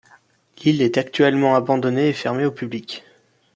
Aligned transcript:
L'île 0.63 0.81
est 0.81 0.97
actuellement 0.97 1.55
abandonnée 1.55 2.09
et 2.09 2.13
fermée 2.13 2.45
au 2.45 2.51
public. 2.51 3.03